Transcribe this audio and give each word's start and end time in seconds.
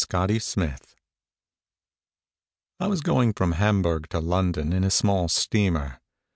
ON 0.11 0.27
THE 0.29 0.39
SEA 0.39 0.71
I 2.79 2.87
WAS 2.87 3.01
going 3.01 3.33
from 3.33 3.51
Hamburg 3.51 4.09
to 4.09 4.19
London 4.19 4.73
in 4.73 4.83
a 4.83 4.89
small 4.89 5.27
steamer. 5.29 6.01